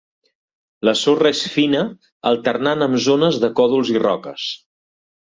La 0.87 0.93
sorra 1.01 1.31
és 1.35 1.41
fina 1.55 1.81
alternant 2.31 2.87
amb 2.87 2.97
zones 3.09 3.39
de 3.45 3.51
còdols 3.61 3.93
i 3.97 4.03
roques. 4.07 4.49